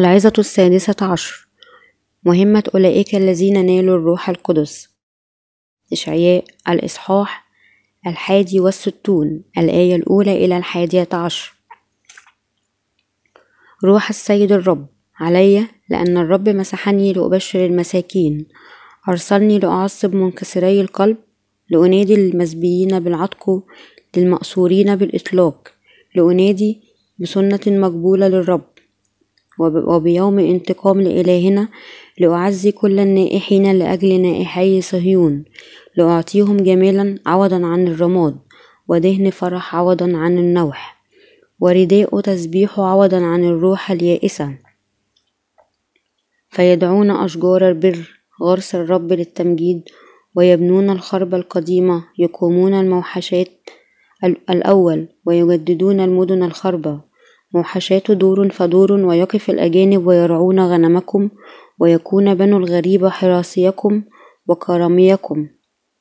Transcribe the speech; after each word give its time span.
العظة 0.00 0.32
السادسة 0.38 0.96
عشر. 1.02 1.48
مهمة 2.24 2.64
أولئك 2.74 3.14
الذين 3.14 3.66
نالوا 3.66 3.96
الروح 3.96 4.28
القدس. 4.28 4.88
إشعياء 5.92 6.44
الإصحاح 6.68 7.50
الحادي 8.06 8.60
والستون. 8.60 9.42
الآية 9.58 9.96
الأولى 9.96 10.44
إلى 10.44 10.56
الحادية 10.56 11.08
عشر. 11.12 11.54
روح 13.84 14.08
السيد 14.08 14.52
الرب. 14.52 14.86
علي 15.16 15.66
لأن 15.88 16.16
الرب 16.16 16.48
مسحني 16.48 17.12
لأبشر 17.12 17.66
المساكين. 17.66 18.46
أرسلني 19.08 19.58
لأعصب 19.58 20.14
منكسري 20.14 20.80
القلب. 20.80 21.16
لأنادي 21.70 22.14
المسبيين 22.14 23.00
بالعتق 23.00 23.64
للمأسورين 24.16 24.96
بالإطلاق. 24.96 25.68
لأنادي 26.14 26.82
بسنة 27.18 27.60
مقبولة 27.66 28.28
للرب. 28.28 28.69
وبيوم 29.60 30.38
انتقام 30.38 31.00
لإلهنا 31.00 31.68
لأعزي 32.18 32.72
كل 32.72 33.00
النائحين 33.00 33.72
لأجل 33.78 34.20
نائحي 34.20 34.80
صهيون 34.80 35.44
لأعطيهم 35.96 36.56
جمالا 36.56 37.18
عوضا 37.26 37.66
عن 37.66 37.88
الرماد 37.88 38.38
ودهن 38.88 39.30
فرح 39.30 39.76
عوضا 39.76 40.16
عن 40.16 40.38
النوح 40.38 41.00
ورداء 41.60 42.20
تسبيح 42.20 42.80
عوضا 42.80 43.24
عن 43.24 43.44
الروح 43.44 43.90
اليائسة. 43.90 44.58
فيدعون 46.50 47.10
أشجار 47.10 47.68
البر 47.68 48.20
غرس 48.42 48.74
الرب 48.74 49.12
للتمجيد 49.12 49.82
ويبنون 50.34 50.90
الخرب 50.90 51.34
القديمة 51.34 52.04
يقومون 52.18 52.74
الموحشات 52.74 53.70
الأول 54.24 55.08
ويجددون 55.26 56.00
المدن 56.00 56.42
الخربة 56.42 57.09
موحشات 57.54 58.10
دور 58.10 58.48
فدور 58.48 58.92
ويقف 58.92 59.50
الأجانب 59.50 60.06
ويرعون 60.06 60.60
غنمكم 60.60 61.28
ويكون 61.78 62.34
بنو 62.34 62.56
الغريب 62.56 63.06
حراسيكم 63.06 64.02
وكراميكم. 64.48 65.48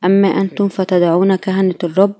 أما 0.05 0.27
أنتم 0.27 0.67
فتدعون 0.67 1.35
كهنة 1.35 1.75
الرب 1.83 2.15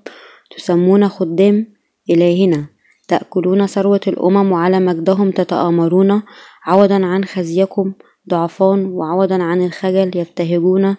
تسمون 0.58 1.10
خدام 1.10 1.68
إلهنا. 2.10 2.66
تأكلون 3.08 3.68
ثروة 3.68 4.02
الأمم 4.08 4.52
وعلى 4.52 4.80
مجدهم 4.80 5.32
تتآمرون. 5.32 6.22
عوضا 6.66 7.06
عن 7.06 7.26
خزيكم 7.26 7.94
ضعفان 8.30 8.86
وعوضا 8.86 9.44
عن 9.44 9.66
الخجل 9.66 10.18
يبتهجون 10.18 10.96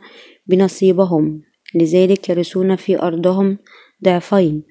بنصيبهم. 0.47 1.42
لذلك 1.75 2.28
يرثون 2.28 2.77
في 2.77 3.03
أرضهم 3.03 3.58
ضعفين. 4.05 4.62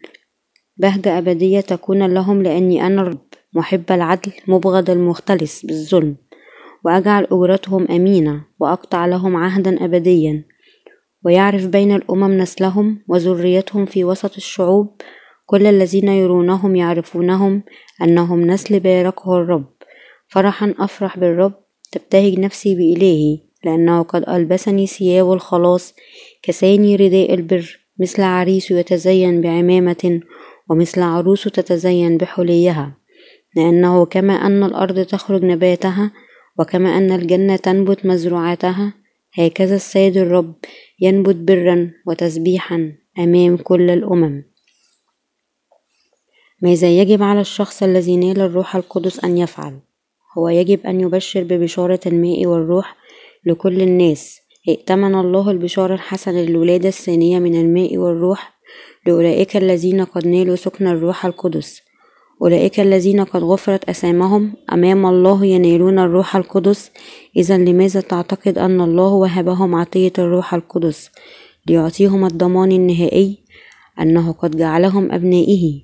بهجة 0.78 1.18
أبدية 1.18 1.62
تكون 1.62 2.14
لهم 2.14 2.44
لأني 2.44 2.88
أنا 2.88 3.02
الرب. 3.02 3.29
محب 3.54 3.92
العدل 3.92 4.32
مبغض 4.48 4.90
المختلس 4.90 5.66
بالظلم 5.66 6.16
وأجعل 6.86 7.28
أجرتهم 7.32 7.88
أمينة 7.92 8.42
وأقطع 8.60 9.06
لهم 9.06 9.36
عهدا 9.36 9.86
أبديا 9.86 10.46
ويعرف 11.26 11.68
بين 11.68 11.96
الأمم 11.96 12.38
نسلهم 12.38 13.04
وذريتهم 13.08 13.86
في 13.86 14.04
وسط 14.04 14.36
الشعوب 14.36 15.02
كل 15.46 15.68
الذين 15.68 16.08
يرونهم 16.08 16.76
يعرفونهم 16.76 17.64
أنهم 18.02 18.42
نسل 18.42 18.80
باركه 18.80 19.38
الرب. 19.38 19.66
فرحا 20.28 20.74
أفرح 20.80 21.20
بالرب 21.20 21.54
تبتهج 21.92 22.40
نفسي 22.40 22.76
بإلهي 22.76 23.40
لأنه 23.64 24.02
قد 24.02 24.30
ألبسني 24.30 24.88
ثياب 24.88 25.32
الخلاص 25.32 25.96
كساني 26.44 26.96
رداء 26.96 27.34
البر 27.34 27.80
مثل 28.00 28.22
عريس 28.22 28.72
يتزين 28.72 29.42
بعمامة 29.42 30.22
ومثل 30.70 31.02
عروس 31.02 31.44
تتزين 31.44 32.18
بحليها. 32.18 32.99
لأنه 33.56 34.06
كما 34.06 34.34
أن 34.34 34.64
الأرض 34.64 35.06
تخرج 35.06 35.44
نباتها 35.44 36.12
وكما 36.60 36.98
أن 36.98 37.12
الجنة 37.12 37.56
تنبت 37.56 38.06
مزروعاتها 38.06 38.94
هكذا 39.34 39.76
السيد 39.76 40.18
الرب 40.18 40.54
ينبت 41.00 41.36
برا 41.36 41.92
وتسبيحا 42.08 42.94
أمام 43.20 43.58
كل 43.58 43.90
الأمم 43.90 44.44
ماذا 46.62 46.88
يجب 46.88 47.24
على 47.24 47.42
الشخص 47.42 47.84
الذي 47.84 48.18
نال 48.18 48.42
الروح 48.42 48.76
القدس 48.76 49.24
أن 49.24 49.38
يفعل؟ 49.38 49.80
هو 50.38 50.50
يجب 50.50 50.86
أن 50.86 51.02
يبشر 51.02 51.44
ببشارة 51.44 52.00
الماء 52.06 52.46
والروح 52.46 52.96
لكل 53.46 53.82
الناس 53.82 54.40
ائتمن 54.70 55.16
الله 55.16 55.52
البشارة 55.52 55.94
الحسنة 55.94 56.42
للولادة 56.42 56.90
الثانية 56.90 57.40
من 57.40 57.62
الماء 57.62 57.98
والروح 57.98 58.60
لأولئك 59.06 59.58
الذين 59.58 60.04
قد 60.06 60.28
نالوا 60.28 60.56
سكن 60.56 60.88
الروح 60.88 61.26
القدس 61.26 61.82
أولئك 62.42 62.80
الذين 62.80 63.24
قد 63.24 63.44
غفرت 63.44 63.90
أسامهم. 63.90 64.54
أمام 64.74 65.06
الله 65.06 65.46
ينالون 65.46 66.00
الروح 66.00 66.36
القدس. 66.36 66.92
إذا 67.36 67.58
لماذا 67.58 68.02
تعتقد 68.02 68.58
أن 68.58 68.82
الله 68.82 69.14
وهبهم 69.14 69.76
عطية 69.76 70.14
الروح 70.20 70.54
القدس؟ 70.54 71.10
ليعطيهم 71.68 72.26
الضمان 72.26 72.72
النهائي 72.72 73.38
أنه 74.02 74.32
قد 74.32 74.58
جعلهم 74.58 75.12
أبنائه. 75.12 75.82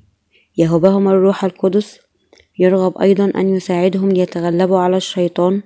يهبهم 0.58 1.08
الروح 1.08 1.44
القدس. 1.44 2.00
يرغب 2.60 2.98
أيضا 2.98 3.32
أن 3.36 3.56
يساعدهم 3.56 4.10
ليتغلبوا 4.10 4.80
على 4.80 4.98
الشيطان. 4.98 5.62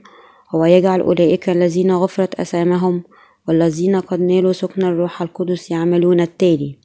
هو 0.56 0.66
يجعل 0.66 1.02
أولئك 1.02 1.50
الذين 1.50 1.92
غفرت 1.92 2.36
أسامهم 2.36 3.04
والذين 3.48 3.96
قد 4.00 4.20
نالوا 4.20 4.52
سكن 4.52 4.84
الروح 4.84 5.22
القدس 5.22 5.72
يعملون 5.72 6.22
التالي. 6.22 6.79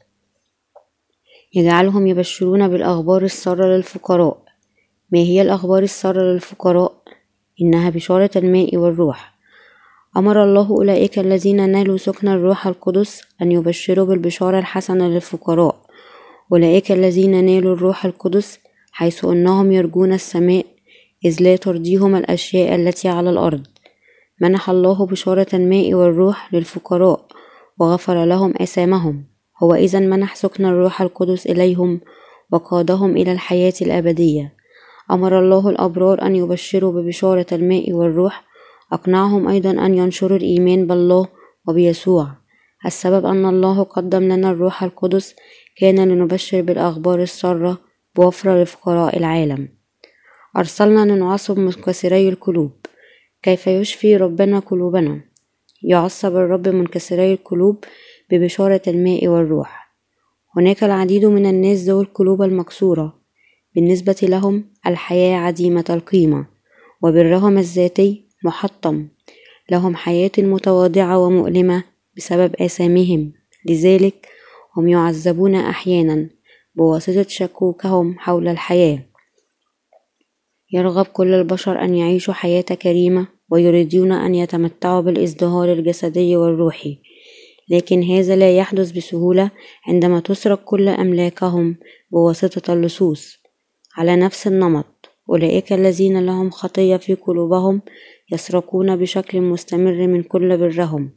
يجعلهم 1.54 2.06
يبشرون 2.06 2.69
بالأخبار 2.69 3.22
السارة 3.22 3.66
للفقراء. 3.66 4.38
ما 5.12 5.19
هي 5.19 5.42
الأخبار 5.42 5.82
السارة 5.82 6.22
للفقراء؟ 6.22 6.92
إنها 7.62 7.91
بشارة 7.91 8.31
الماء 8.37 8.76
والروح. 8.76 9.34
أمر 10.16 10.44
الله 10.44 10.70
أولئك 10.70 11.19
الذين 11.19 11.70
نالوا 11.70 11.97
سكن 11.97 12.28
الروح 12.28 12.66
القدس 12.66 13.22
أن 13.42 13.53
يبشروا 13.53 14.06
بالبشارة 14.06 14.59
الحسنة 14.59 15.09
للفقراء. 15.09 15.76
أولئك 16.53 16.92
الذين 16.92 17.44
نالوا 17.44 17.75
الروح 17.75 18.04
القدس 18.04 18.59
حيث 18.92 19.25
أنهم 19.25 19.72
يرجون 19.72 20.12
السماء 20.12 20.66
إذ 21.25 21.42
لا 21.42 21.56
ترضيهم 21.56 22.16
الأشياء 22.16 22.75
التي 22.75 23.09
على 23.09 23.31
الأرض. 23.31 23.66
منح 24.41 24.71
الله 24.71 25.06
بشارة 25.06 25.47
الماء 25.54 25.94
والروح 25.94 26.54
للفقراء 26.54 27.26
وغفر 27.78 28.25
لهم 28.25 28.54
آثامهم. 28.60 29.34
هو 29.62 29.75
إذا 29.75 30.00
منح 30.00 30.37
سكن 30.37 30.65
الروح 30.65 31.03
القدس 31.03 31.47
إليهم 31.47 32.00
وقادهم 32.53 33.16
إلى 33.16 33.32
الحياة 33.32 33.75
الأبدية. 33.82 34.54
أمر 35.10 35.38
الله 35.38 35.69
الأبرار 35.69 36.22
أن 36.22 36.37
يبشروا 36.37 36.92
ببشارة 36.92 37.47
الماء 37.53 37.92
والروح. 37.92 38.44
أقنعهم 38.92 39.48
أيضا 39.48 39.70
أن 39.70 39.94
ينشروا 39.94 40.38
الإيمان 40.38 40.87
بالله 40.87 41.28
وبيسوع. 41.69 42.28
السبب 42.87 43.26
أن 43.26 43.47
الله 43.47 43.82
قدم 43.82 44.22
لنا 44.22 44.50
الروح 44.50 44.82
القدس 44.82 45.34
كان 45.76 46.09
لنبشر 46.09 46.62
بالأخبار 46.62 47.22
السارة 47.22 47.78
بوفرة 48.16 48.62
لفقراء 48.62 49.19
العالم. 49.19 49.69
أرسلنا 50.56 51.12
لنعصب 51.12 51.59
منكسري 51.59 52.28
القلوب. 52.28 52.72
كيف 53.42 53.66
يشفي 53.66 54.16
ربنا 54.16 54.59
قلوبنا؟ 54.59 55.21
يعصب 55.82 56.36
الرب 56.36 56.69
منكسري 56.69 57.32
القلوب 57.32 57.84
ببشارة 58.39 58.83
الماء 58.87 59.28
والروح. 59.28 59.95
هناك 60.56 60.84
العديد 60.84 61.25
من 61.25 61.47
الناس 61.47 61.78
ذوي 61.78 62.03
القلوب 62.03 62.43
المكسورة. 62.43 63.21
بالنسبة 63.75 64.17
لهم 64.22 64.65
الحياة 64.87 65.37
عديمة 65.37 65.84
القيمة 65.91 66.47
وبرهم 67.03 67.59
الذاتي 67.59 68.25
محطم. 68.45 69.09
لهم 69.71 69.97
حياة 69.97 70.31
متواضعة 70.39 71.19
ومؤلمة 71.19 71.84
بسبب 72.17 72.57
آثامهم. 72.60 73.33
لذلك 73.69 74.28
هم 74.77 74.89
يعذبون 74.89 75.54
أحيانا 75.54 76.31
بواسطة 76.75 77.27
شكوكهم 77.28 78.19
حول 78.19 78.48
الحياة. 78.48 78.98
يرغب 80.72 81.07
كل 81.07 81.34
البشر 81.34 81.84
أن 81.84 81.95
يعيشوا 81.95 82.34
حياة 82.34 82.60
كريمة 82.63 83.27
ويريدون 83.51 84.13
أن 84.13 84.34
يتمتعوا 84.34 85.01
بالإزدهار 85.01 85.72
الجسدي 85.72 86.36
والروحي. 86.36 86.98
لكن 87.71 88.03
هذا 88.03 88.37
لا 88.37 88.57
يحدث 88.57 88.91
بسهولة 88.91 89.51
عندما 89.87 90.21
تسرق 90.21 90.65
كل 90.65 90.89
أملاكهم 90.89 91.77
بواسطة 92.11 92.72
اللصوص. 92.72 93.39
على 93.97 94.16
نفس 94.16 94.47
النمط 94.47 95.11
أولئك 95.31 95.72
الذين 95.72 96.27
لهم 96.27 96.51
خطية 96.51 96.97
في 96.97 97.15
قلوبهم 97.15 97.83
يسرقون 98.33 98.97
بشكل 98.97 99.41
مستمر 99.41 100.07
من 100.07 100.22
كل 100.22 100.57
برهم 100.57 101.11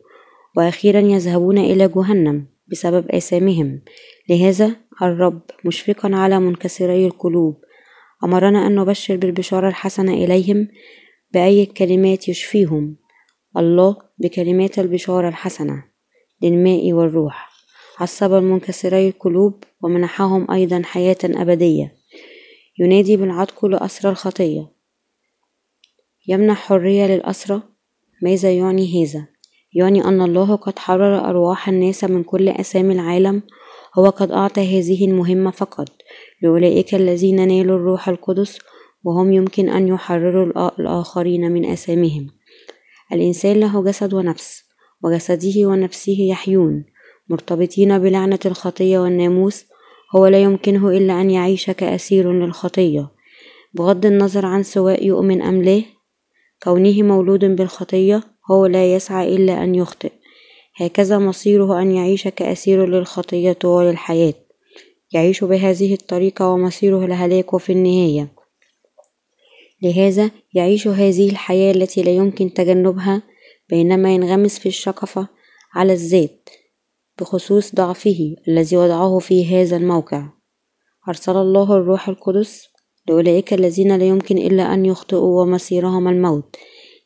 وأخيرا 0.58 1.00
يذهبون 1.00 1.58
إلى 1.58 1.88
جهنم 1.88 2.46
بسبب 2.68 3.12
آثامهم. 3.12 3.82
لهذا 4.30 4.76
الرب 5.02 5.42
مشفقا 5.66 6.16
على 6.16 6.40
منكسري 6.40 7.06
القلوب. 7.06 7.58
أمرنا 8.24 8.68
أن 8.68 8.76
نبشر 8.76 9.16
بالبشارة 9.16 9.68
الحسنة 9.68 10.14
إليهم 10.14 10.68
بأي 11.34 11.66
كلمات 11.66 12.30
يشفيهم. 12.30 12.96
الله 13.58 13.96
بكلمات 14.18 14.80
البشارة 14.80 15.28
الحسنة. 15.30 15.97
للماء 16.42 16.94
والروح. 16.94 17.50
عصب 18.00 18.34
المنكسري 18.34 19.08
القلوب 19.08 19.64
ومنحهم 19.84 20.52
أيضا 20.52 20.82
حياة 20.86 21.18
أبدية. 21.24 21.94
ينادي 22.80 23.18
بالعتق 23.18 23.66
لأسر 23.66 24.10
الخطية. 24.10 24.72
يمنح 26.28 26.58
حرية 26.58 27.08
للأسرى 27.08 27.62
ماذا 28.22 28.52
يعني 28.52 29.04
هذا؟ 29.04 29.28
يعني 29.74 30.06
أن 30.06 30.22
الله 30.22 30.56
قد 30.56 30.80
حرر 30.80 31.30
أرواح 31.30 31.70
الناس 31.70 32.04
من 32.04 32.24
كل 32.24 32.50
أسامي 32.50 32.94
العالم. 32.94 33.44
هو 33.96 34.10
قد 34.10 34.32
أعطى 34.32 34.80
هذه 34.80 35.06
المهمة 35.06 35.52
فقط. 35.52 35.88
لأولئك 36.42 36.96
الذين 36.96 37.48
نالوا 37.48 37.76
الروح 37.76 38.10
القدس 38.10 38.60
وهم 39.04 39.34
يمكن 39.34 39.70
أن 39.70 39.88
يحرروا 39.88 40.70
الآخرين 40.80 41.52
من 41.52 41.66
آثامهم 41.66 42.28
الإنسان 43.14 43.60
له 43.60 43.84
جسد 43.84 44.14
ونفس. 44.14 44.67
وجسده 45.04 45.66
ونفسه 45.66 46.18
يحيون. 46.20 46.86
مرتبطين 47.30 48.00
بلعنة 48.00 48.40
الخطية 48.46 49.00
والناموس 49.00 49.66
هو 50.16 50.28
لا 50.28 50.42
يمكنه 50.42 50.90
إلا 50.90 51.22
أن 51.22 51.30
يعيش 51.30 51.70
كأسير 51.72 52.32
للخطية. 52.32 53.12
بغض 53.74 54.06
النظر 54.06 54.46
عن 54.46 54.64
سواء 54.64 55.06
يؤمن 55.06 55.42
أم 55.42 55.64
لا 55.64 55.82
كونه 56.64 57.04
مولود 57.04 57.46
بالخطية 57.46 58.24
هو 58.52 58.66
لا 58.66 58.96
يسعى 58.96 59.36
إلا 59.36 59.64
أن 59.64 59.76
يخطئ. 59.76 60.12
هكذا 60.76 61.20
مصيره 61.20 61.82
أن 61.82 61.92
يعيش 61.92 62.28
كأسير 62.28 62.86
للخطية 62.86 63.52
طوال 63.52 63.86
الحياة. 63.90 64.34
يعيش 65.14 65.44
بهذه 65.44 65.94
الطريقة 65.94 66.50
ومصيره 66.50 67.06
الهلاك 67.06 67.58
في 67.58 67.72
النهاية. 67.72 68.28
لهذا 69.82 70.32
يعيش 70.54 70.88
هذه 70.88 71.30
الحياة 71.30 71.72
التي 71.72 72.04
لا 72.04 72.12
يمكن 72.12 72.54
تجنبها 72.54 73.24
بينما 73.70 74.16
ينغمس 74.16 74.60
في 74.60 74.70
الشقفة 74.70 75.28
على 75.74 75.94
الذات 75.94 76.50
بخصوص 77.20 77.76
ضعفه 77.76 78.36
الذي 78.48 78.78
وضعه 78.78 79.20
في 79.20 79.46
هذا 79.46 79.78
الموقع. 79.78 80.30
أرسل 81.10 81.38
الله 81.38 81.78
الروح 81.78 82.10
القدس 82.10 82.68
لأولئك 83.08 83.54
الذين 83.54 83.96
لا 83.96 84.06
يمكن 84.08 84.38
إلا 84.38 84.74
أن 84.74 84.86
يخطئوا 84.86 85.42
ومصيرهم 85.42 86.08
الموت 86.08 86.56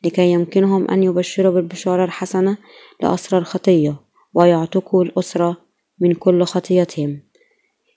لكي 0.04 0.32
يمكنهم 0.32 0.90
أن 0.90 1.02
يبشروا 1.02 1.52
بالبشارة 1.52 2.04
الحسنة 2.04 2.58
لأسرى 3.02 3.38
الخطية 3.38 4.00
ويعتقوا 4.34 5.04
الأسرة 5.04 5.56
من 6.00 6.14
كل 6.14 6.44
خطيتهم. 6.44 7.22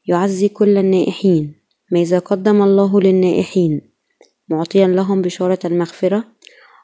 يعزي 0.07 0.47
كل 0.47 0.77
النائحين. 0.77 1.65
ماذا 1.91 2.19
قدم 2.19 2.61
الله 2.61 3.01
للنائحين 3.01 3.81
معطيا 4.49 4.87
لهم 4.87 5.21
بشارة 5.21 5.59
المغفرة 5.65 6.23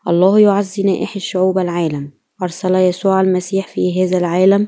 الله 0.07 0.39
يعزي 0.39 0.83
نائح 0.83 1.15
الشعوب 1.15 1.57
العالم. 1.57 2.12
أرسل 2.44 2.75
يسوع 2.75 3.21
المسيح 3.21 3.68
في 3.68 4.03
هذا 4.03 4.18
العالم 4.18 4.68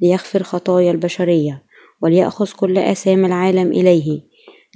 ليغفر 0.00 0.42
خطايا 0.42 0.90
البشرية 0.90 1.62
وليأخذ 2.02 2.50
كل 2.56 2.78
آثام 2.78 3.24
العالم 3.24 3.72
إليه. 3.72 4.20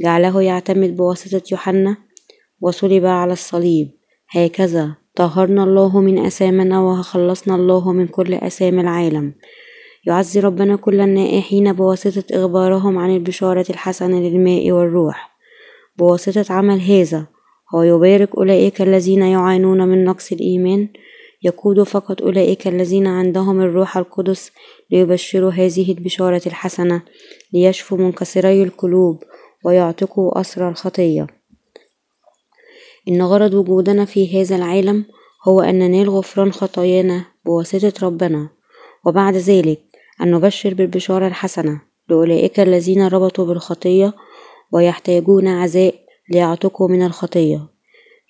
جعله 0.02 0.42
يعتمد 0.42 0.96
بواسطة 0.96 1.42
يوحنا 1.52 1.96
وصلب 2.60 3.04
على 3.04 3.32
الصليب. 3.32 3.90
هكذا 4.30 4.94
طهرنا 5.16 5.64
الله 5.64 6.00
من 6.00 6.18
أثامنا 6.18 6.80
وخلصنا 6.80 7.54
الله 7.54 7.92
من 7.92 8.06
كل 8.06 8.34
أثام 8.34 8.80
العالم. 8.80 9.34
يعزي 10.06 10.40
ربنا 10.40 10.76
كل 10.76 11.00
النائحين 11.00 11.72
بواسطة 11.72 12.24
إخبارهم 12.32 12.98
عن 12.98 13.16
البشارة 13.16 13.66
الحسنة 13.70 14.20
للماء 14.20 14.72
والروح. 14.72 15.36
بواسطة 15.98 16.54
عمل 16.54 16.80
هذا 16.80 17.33
هو 17.74 17.82
يبارك 17.82 18.36
أولئك 18.36 18.82
الذين 18.82 19.22
يعانون 19.22 19.88
من 19.88 20.04
نقص 20.04 20.32
الإيمان. 20.32 20.88
يقود 21.42 21.82
فقط 21.82 22.22
أولئك 22.22 22.68
الذين 22.68 23.06
عندهم 23.06 23.60
الروح 23.60 23.96
القدس 23.96 24.52
ليبشروا 24.90 25.50
هذه 25.50 25.92
البشارة 25.92 26.42
الحسنة 26.46 27.02
ليشفوا 27.52 27.98
منكسري 27.98 28.62
القلوب 28.62 29.22
ويعتقوا 29.64 30.40
أسر 30.40 30.68
الخطية. 30.68 31.26
إن 33.08 33.22
غرض 33.22 33.54
وجودنا 33.54 34.04
في 34.04 34.40
هذا 34.40 34.56
العالم 34.56 35.04
هو 35.48 35.60
أن 35.60 35.78
ننال 35.78 36.10
غفران 36.10 36.52
خطايانا 36.52 37.24
بواسطة 37.44 38.06
ربنا 38.06 38.48
وبعد 39.06 39.34
ذلك 39.36 39.80
أن 40.22 40.30
نبشر 40.30 40.74
بالبشارة 40.74 41.26
الحسنة 41.26 41.80
لأولئك 42.08 42.60
الذين 42.60 43.06
ربطوا 43.06 43.44
بالخطية 43.46 44.14
ويحتاجون 44.72 45.48
عزاء 45.48 46.03
ليعتقوا 46.30 46.88
من 46.88 47.02
الخطية. 47.02 47.68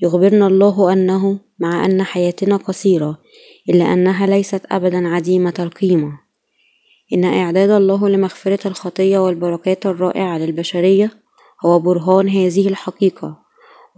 يخبرنا 0.02 0.46
الله 0.46 0.92
أنه 0.92 1.38
مع 1.58 1.84
أن 1.84 2.02
حياتنا 2.02 2.56
قصيرة 2.56 3.18
إلا 3.70 3.92
أنها 3.92 4.26
ليست 4.26 4.62
أبدا 4.70 5.08
عديمة 5.08 5.54
القيمة. 5.58 6.12
إن 7.12 7.24
إعداد 7.24 7.70
الله 7.70 8.08
لمغفرة 8.08 8.68
الخطية 8.68 9.18
والبركات 9.18 9.86
الرائعة 9.86 10.38
للبشرية 10.38 11.10
هو 11.66 11.78
برهان 11.78 12.28
هذه 12.28 12.68
الحقيقة. 12.68 13.44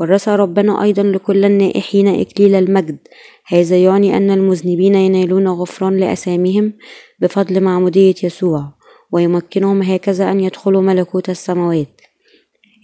ورث 0.00 0.28
ربنا 0.28 0.82
أيضا 0.82 1.02
لكل 1.02 1.44
النائحين 1.44 2.08
إكليل 2.08 2.54
المجد. 2.54 2.98
هذا 3.46 3.76
يعني 3.76 4.16
أن 4.16 4.30
المذنبين 4.30 4.94
ينالون 4.94 5.48
غفران 5.48 5.96
لأسامهم 5.96 6.72
بفضل 7.20 7.60
معمودية 7.60 8.14
يسوع 8.22 8.72
ويمكنهم 9.12 9.82
هكذا 9.82 10.30
أن 10.30 10.40
يدخلوا 10.40 10.82
ملكوت 10.82 11.30
السماوات. 11.30 11.95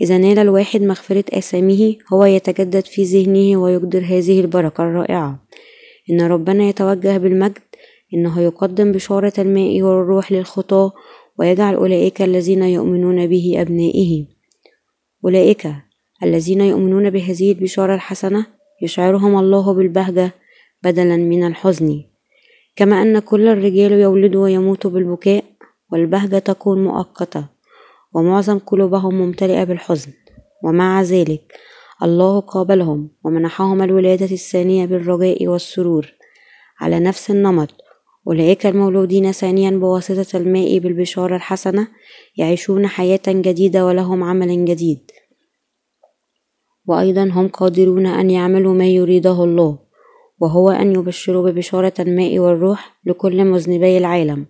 إذا 0.01 0.19
نال 0.19 0.39
الواحد 0.39 0.83
مغفرة 0.83 1.25
آثامه 1.33 1.97
هو 2.13 2.25
يتجدد 2.25 2.85
في 2.85 3.03
ذهنه 3.03 3.57
ويقدر 3.57 3.99
هذه 3.99 4.41
البركة 4.41 4.85
الرائعة. 4.85 5.47
إن 6.11 6.21
ربنا 6.21 6.65
يتوجه 6.65 7.19
بالمجد 7.19 7.59
إنه 8.15 8.41
يقدم 8.41 8.93
بشارة 8.93 9.33
الماء 9.39 9.83
والروح 9.83 10.33
للخطاة 10.33 10.93
ويجعل 11.39 11.75
أولئك 11.75 12.23
الذين 12.23 12.63
يؤمنون 12.63 13.27
به 13.27 13.55
أبنائه. 13.57 14.27
أولئك 15.25 15.73
الذين 16.23 16.61
يؤمنون 16.61 17.11
بهذه 17.11 17.53
البشارة 17.53 17.95
الحسنة 17.95 18.47
يشعرهم 18.83 19.39
الله 19.39 19.75
بالبهجة 19.75 20.35
بدلا 20.83 21.17
من 21.17 21.47
الحزن. 21.47 22.05
كما 22.77 23.03
أن 23.03 23.19
كل 23.19 23.49
الرجال 23.49 23.93
يولدوا 23.93 24.43
ويموتوا 24.43 24.91
بالبكاء 24.91 25.45
والبهجة 25.93 26.39
تكون 26.39 26.85
مؤقتة. 26.85 27.62
ومعظم 28.15 28.59
قلوبهم 28.59 29.15
ممتلئة 29.15 29.65
بالحزن 29.65 30.13
ومع 30.65 31.03
ذلك 31.03 31.55
الله 32.03 32.41
قابلهم 32.41 33.11
ومنحهم 33.25 33.83
الولادة 33.83 34.27
الثانية 34.27 34.87
بالرجاء 34.87 35.47
والسرور 35.47 36.13
على 36.81 37.01
نفس 37.01 37.31
النمط. 37.31 37.69
أولئك 38.27 38.67
المولودين 38.67 39.33
ثانيا 39.33 39.71
بواسطة 39.71 40.39
الماء 40.39 40.79
بالبشارة 40.79 41.37
الحسنة 41.37 41.89
يعيشون 42.37 42.87
حياة 42.87 43.21
جديدة 43.29 43.87
ولهم 43.87 44.25
عمل 44.25 44.65
جديد. 44.65 45.11
وأيضا 46.87 47.25
هم 47.25 47.49
قادرون 47.49 48.07
أن 48.07 48.31
يعملوا 48.31 48.75
ما 48.75 48.87
يريده 48.87 49.45
الله 49.45 49.79
وهو 50.41 50.71
أن 50.71 50.95
يبشروا 50.95 51.51
ببشارة 51.51 51.95
الماء 51.99 52.39
والروح 52.39 53.01
لكل 53.05 53.45
مذنبي 53.45 53.99
العالم. 53.99 54.47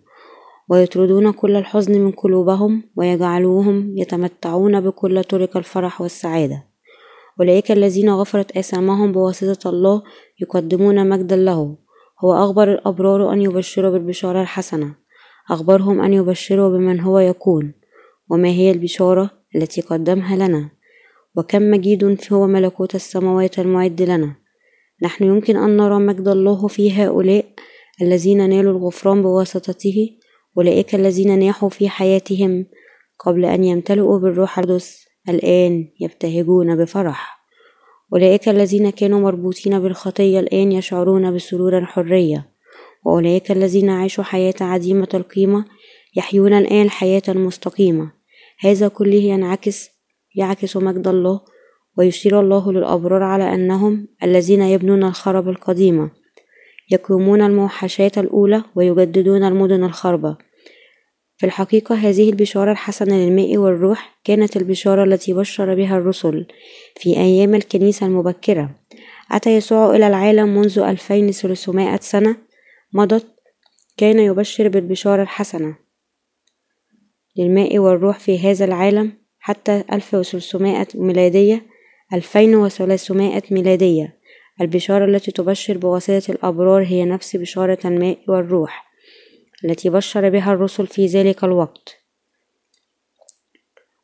ويطردون 0.70 1.32
كل 1.32 1.56
الحزن 1.56 2.00
من 2.00 2.10
قلوبهم 2.10 2.82
ويجعلوهم 2.96 3.98
يتمتعون 3.98 4.80
بكل 4.80 5.24
طرق 5.24 5.56
الفرح 5.56 6.00
والسعادة. 6.00 6.66
أولئك 7.40 7.72
الذين 7.72 8.10
غفرت 8.10 8.56
آثامهم 8.56 9.12
بواسطة 9.12 9.70
الله 9.70 10.02
يقدمون 10.40 11.08
مجدا 11.08 11.36
له. 11.36 11.76
هو 12.24 12.34
أخبر 12.34 12.72
الأبرار 12.72 13.32
أن 13.32 13.42
يبشروا 13.42 13.90
بالبشارة 13.90 14.42
الحسنة. 14.42 14.94
أخبرهم 15.50 16.00
أن 16.00 16.12
يبشروا 16.12 16.68
بمن 16.68 17.00
هو 17.00 17.18
يكون. 17.18 17.74
وما 18.30 18.48
هي 18.48 18.70
البشارة 18.70 19.30
التي 19.56 19.80
قدمها 19.80 20.36
لنا؟ 20.36 20.70
وكم 21.36 21.62
مجيد 21.62 22.18
هو 22.32 22.46
ملكوت 22.46 22.94
السماوات 22.94 23.58
المعد 23.58 24.02
لنا؟ 24.02 24.36
نحن 25.02 25.24
يمكن 25.24 25.56
أن 25.56 25.76
نرى 25.76 25.98
مجد 25.98 26.28
الله 26.28 26.66
في 26.66 26.92
هؤلاء 26.92 27.44
الذين 28.02 28.48
نالوا 28.48 28.72
الغفران 28.72 29.22
بواسطته؟ 29.22 30.10
أولئك 30.58 30.94
الذين 30.94 31.38
ناحوا 31.38 31.68
في 31.68 31.88
حياتهم 31.88 32.66
قبل 33.18 33.44
أن 33.44 33.64
يمتلئوا 33.64 34.18
بالروح 34.18 34.58
القدس 34.58 35.06
الآن 35.28 35.88
يبتهجون 36.00 36.76
بفرح. 36.76 37.42
أولئك 38.12 38.48
الذين 38.48 38.90
كانوا 38.90 39.20
مربوطين 39.20 39.80
بالخطية 39.80 40.40
الآن 40.40 40.72
يشعرون 40.72 41.34
بسرور 41.34 41.78
الحرية 41.78 42.50
وأولئك 43.04 43.50
الذين 43.50 43.90
عاشوا 43.90 44.24
حياة 44.24 44.54
عديمة 44.60 45.08
القيمة 45.14 45.64
يحيون 46.16 46.52
الآن 46.52 46.90
حياة 46.90 47.22
مستقيمة. 47.28 48.12
هذا 48.60 48.88
كله 48.88 49.14
ينعكس 49.14 49.88
يعكس 50.34 50.76
مجد 50.76 51.08
الله 51.08 51.40
ويشير 51.98 52.40
الله 52.40 52.72
للأبرار 52.72 53.22
على 53.22 53.54
أنهم 53.54 54.08
الذين 54.22 54.62
يبنون 54.62 55.04
الخرب 55.04 55.48
القديمة. 55.48 56.10
يقومون 56.92 57.42
الموحشات 57.42 58.18
الأولى 58.18 58.64
ويجددون 58.74 59.44
المدن 59.44 59.84
الخربة. 59.84 60.36
في 61.36 61.46
الحقيقة 61.46 61.94
هذه 61.94 62.30
البشارة 62.30 62.72
الحسنة 62.72 63.16
للماء 63.16 63.56
والروح 63.56 64.20
كانت 64.24 64.56
البشارة 64.56 65.04
التي 65.04 65.32
بشر 65.32 65.74
بها 65.74 65.98
الرسل 65.98 66.46
في 66.96 67.16
أيام 67.16 67.54
الكنيسة 67.54 68.06
المبكرة. 68.06 68.70
أتى 69.30 69.56
يسوع 69.56 69.96
إلى 69.96 70.06
العالم 70.06 70.48
منذ 70.48 70.78
ألفين 70.78 71.32
ثلاثمائة 71.32 72.00
سنة 72.00 72.36
مضت 72.92 73.26
كان 73.96 74.18
يبشر 74.18 74.68
بالبشارة 74.68 75.22
الحسنة 75.22 75.76
للماء 77.36 77.78
والروح 77.78 78.18
في 78.18 78.38
هذا 78.38 78.64
العالم 78.64 79.12
حتى 79.38 79.84
ألف 79.92 80.14
وثلاثمائة 80.14 80.86
ميلادية 80.94 81.66
ألفين 82.12 82.54
وثلاثمائة 82.54 83.42
ميلادية. 83.50 84.20
البشارة 84.62 85.04
التي 85.04 85.32
تبشر 85.32 85.78
بواسطة 85.78 86.32
الأبرار 86.32 86.82
هي 86.84 87.04
نفس 87.04 87.36
بشارة 87.36 87.78
الماء 87.84 88.18
والروح 88.28 88.92
التي 89.64 89.90
بشر 89.90 90.28
بها 90.28 90.52
الرسل 90.52 90.86
في 90.86 91.06
ذلك 91.06 91.44
الوقت. 91.44 91.96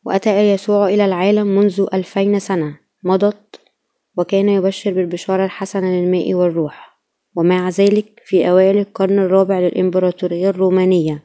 وأتى 0.04 0.52
يسوع 0.52 0.88
إلى 0.88 1.04
العالم 1.04 1.46
منذ 1.46 1.86
ألفين 1.94 2.38
سنة 2.38 2.78
مضت 3.04 3.60
وكان 4.16 4.48
يبشر 4.48 4.92
بالبشارة 4.92 5.44
الحسنة 5.44 5.86
للماء 5.90 6.34
والروح. 6.34 6.88
ومع 7.36 7.68
ذلك 7.68 8.22
في 8.24 8.50
أوائل 8.50 8.78
القرن 8.78 9.18
الرابع 9.18 9.58
للإمبراطورية 9.58 10.50
الرومانية 10.50 11.22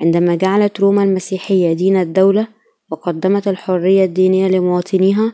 عندما 0.00 0.34
جعلت 0.34 0.80
روما 0.80 1.02
المسيحية 1.02 1.72
دين 1.72 1.96
الدولة 1.96 2.46
وقدمت 2.90 3.48
الحرية 3.48 4.04
الدينية 4.04 4.48
لمواطنيها 4.48 5.32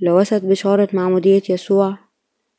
لوست 0.00 0.44
بشارة 0.44 0.88
معمودية 0.92 1.42
يسوع 1.48 1.98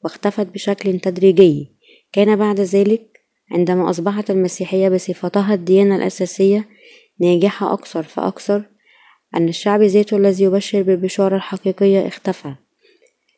واختفت 0.03 0.47
بشكل 0.47 0.99
تدريجي. 0.99 1.71
كان 2.13 2.35
بعد 2.35 2.59
ذلك 2.59 3.21
عندما 3.51 3.89
أصبحت 3.89 4.31
المسيحية 4.31 4.89
بصفتها 4.89 5.53
الديانة 5.53 5.95
الأساسية 5.95 6.67
ناجحة 7.19 7.73
أكثر 7.73 8.03
فأكثر 8.03 8.63
أن 9.35 9.47
الشعب 9.47 9.81
ذاته 9.81 10.17
الذي 10.17 10.43
يبشر 10.43 10.81
بالبشارة 10.81 11.35
الحقيقية 11.35 12.07
اختفى. 12.07 12.53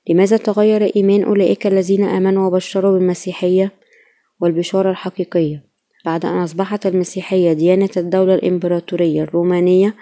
لماذا 0.09 0.37
تغير 0.37 0.95
إيمان 0.95 1.23
أولئك 1.23 1.67
الذين 1.67 2.03
آمنوا 2.03 2.47
وبشروا 2.47 2.91
بالمسيحية 2.91 3.71
والبشارة 4.41 4.91
الحقيقية؟ 4.91 5.63
بعد 6.05 6.25
أن 6.25 6.37
أصبحت 6.37 6.85
المسيحية 6.85 7.53
ديانة 7.53 7.89
الدولة 7.97 8.35
الإمبراطورية 8.35 9.23
الرومانية 9.23 9.95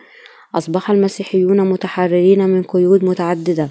أصبح 0.56 0.92
المسيحيون 0.92 1.70
متحررين 1.70 2.50
من 2.50 2.64
قيود 2.64 3.04
متعددة. 3.04 3.70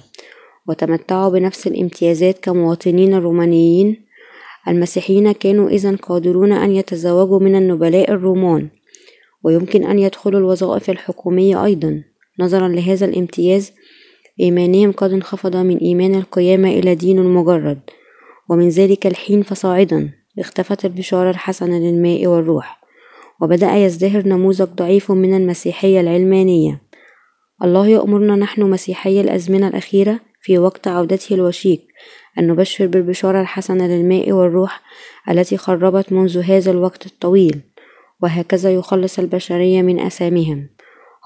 وتمتعوا 0.69 1.29
بنفس 1.29 1.67
الامتيازات 1.67 2.39
كمواطنين 2.39 3.15
رومانيين 3.15 4.05
المسيحيين 4.67 5.31
كانوا 5.31 5.69
إذا 5.69 5.95
قادرون 5.95 6.51
أن 6.51 6.71
يتزوجوا 6.71 7.39
من 7.39 7.55
النبلاء 7.55 8.11
الرومان 8.11 8.69
ويمكن 9.43 9.83
أن 9.83 9.99
يدخلوا 9.99 10.39
الوظائف 10.39 10.89
الحكومية 10.89 11.65
أيضا. 11.65 12.03
نظرا 12.39 12.67
لهذا 12.67 13.05
الامتياز 13.05 13.71
إيمانهم 14.39 14.91
قد 14.91 15.11
انخفض 15.11 15.55
من 15.55 15.77
إيمان 15.77 16.15
القيامة 16.15 16.69
إلى 16.69 16.95
دين 16.95 17.23
مجرد 17.23 17.79
ومن 18.49 18.69
ذلك 18.69 19.07
الحين 19.07 19.43
فصاعدا. 19.43 20.09
اختفت 20.39 20.85
البشارة 20.85 21.29
الحسنة 21.29 21.79
للماء 21.79 22.27
والروح 22.27 22.81
وبدأ 23.41 23.75
يزدهر 23.75 24.27
نموذج 24.27 24.67
ضعيف 24.67 25.11
من 25.11 25.33
المسيحية 25.33 26.01
العلمانية. 26.01 26.81
الله 27.63 27.87
يأمرنا 27.87 28.35
نحن 28.35 28.61
مسيحي 28.61 29.21
الأزمنة 29.21 29.67
الأخيرة 29.67 30.19
في 30.41 30.57
وقت 30.57 30.87
عودته 30.87 31.35
الوشيك 31.35 31.87
أن 32.39 32.47
نبشر 32.47 32.87
بالبشارة 32.87 33.41
الحسنة 33.41 33.87
للماء 33.87 34.31
والروح 34.31 34.81
التي 35.29 35.57
خربت 35.57 36.13
منذ 36.13 36.37
هذا 36.39 36.71
الوقت 36.71 37.05
الطويل 37.05 37.61
وهكذا 38.23 38.73
يخلص 38.73 39.19
البشرية 39.19 39.81
من 39.81 39.99
أثامهم 39.99 40.69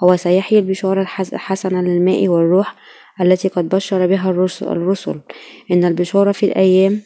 هو 0.04 0.16
سيحيي 0.16 0.60
البشارة 0.60 1.02
الحسنة 1.34 1.82
للماء 1.82 2.28
والروح 2.28 2.76
التي 3.22 3.48
قد 3.48 3.70
بشر 3.70 4.08
بها 4.08 4.30
الرسل. 4.62 5.22
إن 5.72 5.86
البشارة 5.86 6.32
في 6.32 6.46
الأيام 6.46 7.02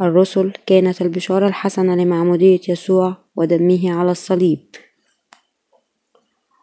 الرسل 0.00 0.52
كانت 0.66 1.02
البشارة 1.02 1.48
الحسنة 1.48 1.94
لمعمودية 1.94 2.60
يسوع 2.68 3.16
ودمه 3.36 3.92
على 3.92 4.10
الصليب. 4.10 4.58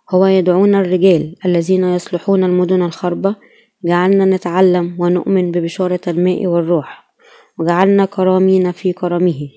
هو 0.09 0.25
يدعون 0.25 0.75
الرجال 0.75 1.35
الذين 1.45 1.83
يصلحون 1.83 2.43
المدن 2.43 2.81
الخربة 2.81 3.35
جعلنا 3.85 4.25
نتعلم 4.25 4.95
ونؤمن 4.99 5.51
ببشارة 5.51 5.99
الماء 6.07 6.47
والروح 6.47 7.03
وجعلنا 7.59 8.05
كرامين 8.05 8.71
في 8.71 8.93
كرمه. 8.93 9.49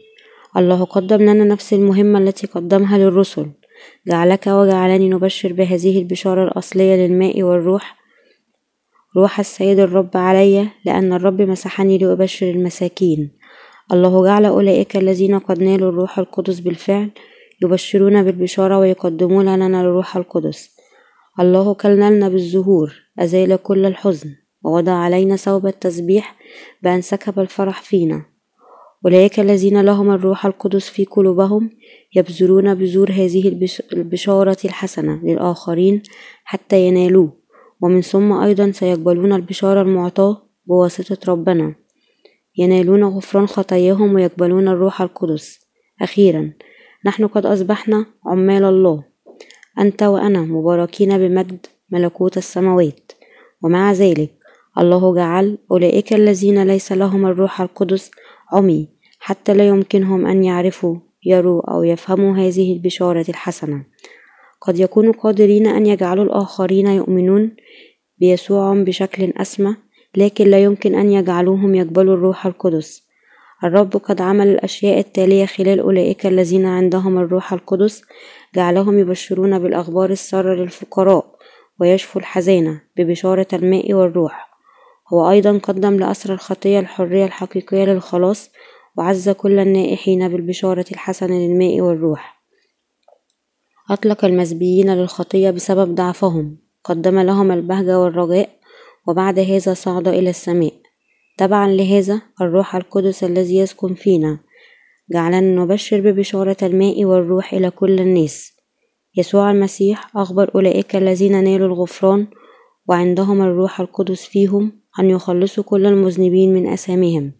الله 0.57 0.85
قدم 0.85 1.23
لنا 1.23 1.45
نفس 1.45 1.73
المهمة 1.73 2.19
التي 2.19 2.47
قدمها 2.47 2.99
للرسل. 2.99 3.51
جعلك 4.07 4.47
وجعلني 4.47 5.09
نبشر 5.09 5.53
بهذه 5.53 5.99
البشارة 5.99 6.45
الأصلية 6.45 7.07
للماء 7.07 7.43
والروح. 7.43 7.97
روح 9.17 9.39
السيد 9.39 9.79
الرب 9.79 10.17
علي 10.17 10.69
لأن 10.85 11.13
الرب 11.13 11.43
مسحني 11.43 11.99
لأبشر 11.99 12.51
المساكين. 12.51 13.31
الله 13.93 14.25
جعل 14.25 14.45
أولئك 14.45 14.97
الذين 14.97 15.39
قد 15.39 15.63
نالوا 15.63 15.91
الروح 15.91 16.19
القدس 16.19 16.61
بالفعل 16.61 17.11
يبشرون 17.63 18.23
بالبشارة 18.23 18.79
ويقدمون 18.79 19.57
لنا 19.57 19.81
الروح 19.81 20.17
القدس. 20.17 20.71
الله 21.41 21.75
كللنا 21.75 22.29
بالزهور. 22.29 23.06
أزال 23.19 23.57
كل 23.63 23.87
الحزن 23.87 24.35
ووضع 24.65 24.93
علينا 24.93 25.37
ثوب 25.37 25.67
التسبيح 25.67 26.37
بأن 26.83 27.01
سكب 27.01 27.41
الفرح 27.41 27.83
فينا. 27.83 28.25
أولئك 29.05 29.41
الذين 29.41 29.81
لهم 29.81 30.11
الروح 30.11 30.47
القدس 30.47 30.89
في 30.89 31.05
قلوبهم 31.05 31.71
يبذلون 32.17 32.75
بذور 32.75 33.11
هذه 33.11 33.69
البشارة 33.93 34.57
الحسنة 34.65 35.21
للآخرين 35.25 36.03
حتى 36.45 36.87
ينالوه 36.87 37.33
ومن 37.83 38.01
ثم 38.01 38.33
أيضا 38.33 38.71
سيقبلون 38.71 39.33
البشارة 39.33 39.83
المعطاة 39.83 40.43
بواسطة 40.67 41.33
ربنا. 41.33 41.75
ينالون 42.59 43.05
غفران 43.05 43.47
خطاياهم 43.47 44.15
ويقبلون 44.15 44.69
الروح 44.69 45.03
القدس. 45.03 45.61
أخيرا 46.03 46.53
نحن 47.05 47.27
قد 47.27 47.47
أصبحنا 47.47 48.07
عمال 48.27 48.65
الله 48.65 49.05
أنت 49.79 50.03
وأنا 50.03 50.41
مباركين 50.41 51.19
بمجد 51.19 51.67
ملكوت 51.91 52.37
السماوات. 52.37 53.06
ومع 53.63 53.93
ذلك 53.93 54.31
الله 54.79 55.15
جعل 55.15 55.59
أولئك 55.71 56.13
الذين 56.13 56.63
ليس 56.63 56.93
لهم 56.93 57.27
الروح 57.27 57.61
القدس 57.61 58.11
عمي 58.53 58.89
حتى 59.19 59.55
لا 59.55 59.69
يمكنهم 59.69 60.27
أن 60.27 60.45
يعرفوا 60.45 60.97
يروا 61.27 61.71
أو 61.71 61.83
يفهموا 61.83 62.37
هذه 62.37 62.73
البشارة 62.73 63.25
الحسنة. 63.29 63.85
قد 64.61 64.79
يكونوا 64.79 65.13
قادرين 65.13 65.67
أن 65.67 65.87
يجعلوا 65.87 66.25
الآخرين 66.25 66.87
يؤمنون 66.87 67.57
بيسوع 68.19 68.75
بشكل 68.75 69.33
أسمى 69.37 69.77
لكن 70.17 70.45
لا 70.45 70.63
يمكن 70.63 70.95
أن 70.95 71.11
يجعلوهم 71.11 71.75
يقبلوا 71.75 72.15
الروح 72.15 72.47
القدس. 72.47 73.07
الرب 73.65 73.97
قد 73.97 74.21
عمل 74.21 74.49
الأشياء 74.49 74.99
التالية 74.99 75.47
خلال 75.47 75.81
أولئك 75.81 76.27
الذين 76.27 76.67
عندهم 76.67 77.19
الروح 77.19 77.53
القدس 77.53 78.03
جعلهم 78.55 78.99
يبشرون 78.99 79.59
بالأخبار 79.59 80.11
السارة 80.11 80.55
للفقراء. 80.55 81.36
ويشفوا 81.81 82.21
الحزانة 82.21 82.81
ببشارة 82.97 83.47
الماء 83.53 83.93
والروح. 83.93 84.51
هو 85.13 85.31
أيضا 85.31 85.59
قدم 85.59 85.97
لأسر 85.97 86.33
الخطية 86.33 86.81
الحرية 86.81 87.25
الحقيقية 87.25 87.85
للخلاص 87.85 88.51
وعز 88.97 89.29
كل 89.29 89.59
النائحين 89.59 90.29
بالبشارة 90.29 90.85
الحسنة 90.93 91.39
للماء 91.39 91.81
والروح. 91.81 92.43
أطلق 93.91 94.25
المزبيين 94.25 94.95
للخطية 94.95 95.51
بسبب 95.51 95.95
ضعفهم. 95.95 96.59
قدم 96.85 97.19
لهم 97.19 97.53
البهجة 97.53 98.01
والرجاء 98.01 98.49
وبعد 99.09 99.39
هذا 99.39 99.75
صعد 99.75 100.09
إلى 100.09 100.31
السماء. 100.31 100.73
تبعا 101.39 101.69
لهذا 101.69 102.23
الروح 102.41 102.77
القدس 102.77 103.25
الذي 103.25 103.57
يسكن 103.57 103.95
فينا. 103.95 104.39
جعلنا 105.13 105.41
نبشر 105.41 106.01
ببشارة 106.01 106.57
الماء 106.63 107.05
والروح 107.05 107.55
إلى 107.55 107.71
كل 107.71 108.01
الناس. 108.01 108.56
يسوع 109.17 109.51
المسيح 109.51 110.17
أخبر 110.17 110.51
أولئك 110.55 110.97
الذين 110.97 111.45
نالوا 111.45 111.67
الغفران 111.67 112.27
وعندهم 112.89 113.43
الروح 113.43 113.81
القدس 113.81 114.25
فيهم 114.25 114.73
أن 115.01 115.11
يخلصوا 115.11 115.65
كل 115.65 115.87
المذنبين 115.87 116.55
من 116.55 116.69
أثامهم 116.69 117.33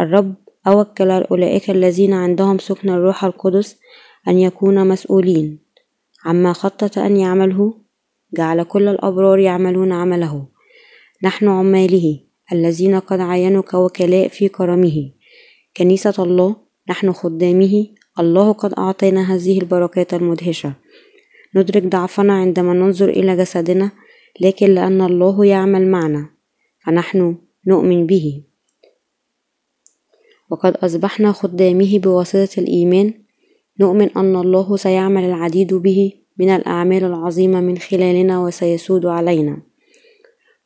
الرب 0.00 0.34
أوكل 0.66 1.10
أولئك 1.10 1.70
الذين 1.70 2.12
عندهم 2.12 2.58
سكن 2.58 2.88
الروح 2.88 3.24
القدس 3.24 3.78
أن 4.28 4.38
يكونوا 4.38 4.84
مسؤولين. 4.84 5.58
عما 6.24 6.52
خطط 6.52 6.98
أن 6.98 7.16
يعمله 7.16 7.74
جعل 8.36 8.62
كل 8.62 8.88
الأبرار 8.88 9.38
يعملون 9.38 9.92
عمله. 9.92 10.46
نحن 11.24 11.48
عماله 11.48 12.20
الذين 12.52 12.98
قد 12.98 13.20
عينوا 13.20 13.62
كوكلاء 13.62 14.28
في 14.28 14.48
كرمه. 14.48 15.10
كنيسة 15.76 16.14
الله 16.18 16.56
نحن 16.88 17.12
خدامه. 17.12 17.86
الله 18.18 18.52
قد 18.52 18.74
أعطينا 18.78 19.34
هذه 19.34 19.58
البركات 19.58 20.14
المدهشة. 20.14 20.74
ندرك 21.56 21.82
ضعفنا 21.82 22.32
عندما 22.32 22.72
ننظر 22.72 23.08
إلى 23.08 23.36
جسدنا 23.36 23.90
لكن 24.40 24.74
لأن 24.74 25.00
الله 25.00 25.46
يعمل 25.46 25.86
معنا 25.86 26.30
فنحن 26.86 27.36
نؤمن 27.66 28.06
به. 28.06 28.42
وقد 30.50 30.76
أصبحنا 30.76 31.32
خدامه 31.32 31.98
بواسطة 31.98 32.60
الإيمان. 32.60 33.14
نؤمن 33.80 34.10
أن 34.16 34.36
الله 34.36 34.76
سيعمل 34.76 35.24
العديد 35.24 35.74
به 35.74 36.12
من 36.38 36.48
الأعمال 36.48 37.04
العظيمة 37.04 37.60
من 37.60 37.78
خلالنا 37.78 38.40
وسيسود 38.40 39.06
علينا. 39.06 39.62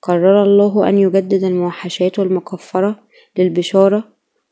قرر 0.03 0.43
الله 0.43 0.89
أن 0.89 0.99
يجدد 0.99 1.45
الموحشات 1.45 2.19
المكفرة 2.19 3.01
للبشارة 3.39 4.05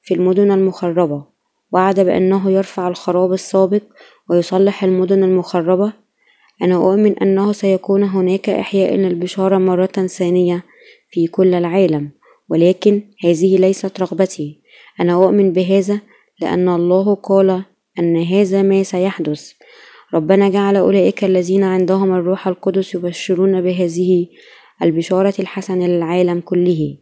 في 0.02 0.14
المدن 0.14 0.50
المخربة 0.50 1.24
وعد 1.72 2.00
بأنه 2.00 2.50
يرفع 2.50 2.88
الخراب 2.88 3.32
السابق 3.32 3.82
ويصلح 4.30 4.84
المدن 4.84 5.22
المخربة 5.22 5.92
أنا 6.62 6.74
أؤمن 6.74 7.18
أنه 7.18 7.52
سيكون 7.52 8.02
هناك 8.02 8.50
إحياء 8.50 8.94
للبشارة 8.94 9.58
مرة 9.58 9.86
ثانية 9.86 10.64
في 11.08 11.26
كل 11.26 11.54
العالم 11.54 12.10
ولكن 12.48 13.02
هذه 13.24 13.58
ليست 13.58 14.00
رغبتي. 14.00 14.60
أنا 15.00 15.14
أؤمن 15.14 15.52
بهذا 15.52 16.00
لأن 16.40 16.68
الله 16.68 17.14
قال 17.14 17.62
أن 17.98 18.16
هذا 18.16 18.62
ما 18.62 18.82
سيحدث. 18.82 19.52
ربنا 20.14 20.48
جعل 20.48 20.76
أولئك 20.76 21.24
الذين 21.24 21.62
عندهم 21.64 22.14
الروح 22.14 22.48
القدس 22.48 22.94
يبشرون 22.94 23.62
بهذه 23.62 24.26
البشارة 24.82 25.34
الحسنة 25.38 25.86
للعالم 25.86 26.40
كله. 26.40 26.98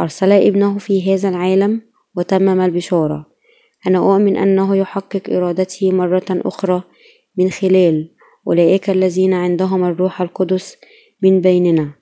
أرسل 0.00 0.32
ابنه 0.32 0.78
في 0.78 1.14
هذا 1.14 1.28
العالم 1.28 1.82
وتمم 2.16 2.60
البشارة. 2.60 3.26
أنا 3.86 3.98
أؤمن 3.98 4.36
أنه 4.36 4.76
يحقق 4.76 5.22
إرادته 5.30 5.92
مرة 5.92 6.24
أخرى 6.30 6.82
من 7.38 7.50
خلال 7.50 8.10
أولئك 8.46 8.90
الذين 8.90 9.34
عندهم 9.34 9.84
الروح 9.84 10.22
القدس 10.22 10.76
من 11.22 11.40
بيننا. 11.40 11.92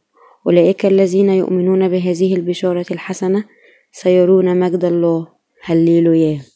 أولئك 0.46 0.86
الذين 0.86 1.30
يؤمنون 1.30 1.88
بهذه 1.88 2.34
البشارة 2.34 2.86
الحسنة 2.90 3.44
سيرون 3.92 4.60
مجد 4.60 4.84
الله. 4.84 5.26
هللويا. 5.62 6.49